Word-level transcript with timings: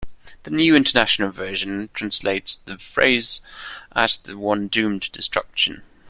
The 0.45 0.49
New 0.49 0.75
International 0.75 1.29
Version 1.31 1.91
translates 1.93 2.57
the 2.65 2.79
phrase 2.79 3.39
as 3.91 4.17
the 4.17 4.35
one 4.35 4.67
doomed 4.67 5.03
to 5.03 5.11
destruction. 5.11 5.83